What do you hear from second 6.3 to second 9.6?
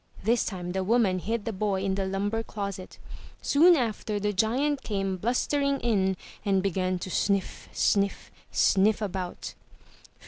and began to sniff, sniff, sniff about.